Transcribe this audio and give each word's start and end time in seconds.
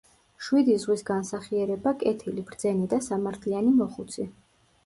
მშვიდი 0.37 0.77
ზღვის 0.83 1.03
განსახიერება, 1.09 1.93
კეთილი, 2.05 2.47
ბრძენი 2.49 2.91
და 2.95 3.01
სამართლიანი 3.11 3.79
მოხუცი. 3.83 4.31